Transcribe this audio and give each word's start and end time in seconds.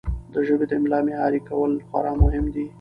د 0.33 0.35
ژبې 0.47 0.65
د 0.67 0.71
املاء 0.79 1.03
معیار 1.05 1.33
کول 1.49 1.71
خورا 1.87 2.13
مهم 2.23 2.45
دي. 2.55 2.65